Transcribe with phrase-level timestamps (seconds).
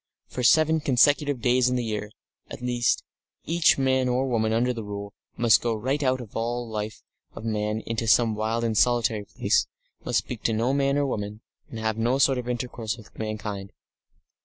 [0.25, 2.09] For seven consecutive days in the year,
[2.49, 3.03] at least,
[3.45, 7.03] each man or woman under the Rule must go right out of all the life
[7.33, 9.67] of man into some wild and solitary place,
[10.03, 13.73] must speak to no man or woman, and have no sort of intercourse with mankind.